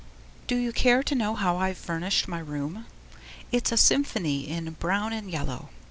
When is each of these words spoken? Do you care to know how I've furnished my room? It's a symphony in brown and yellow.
Do 0.47 0.55
you 0.55 0.71
care 0.71 1.03
to 1.03 1.13
know 1.13 1.35
how 1.35 1.57
I've 1.57 1.77
furnished 1.77 2.27
my 2.27 2.39
room? 2.39 2.87
It's 3.51 3.71
a 3.71 3.77
symphony 3.77 4.47
in 4.49 4.67
brown 4.79 5.13
and 5.13 5.29
yellow. 5.29 5.69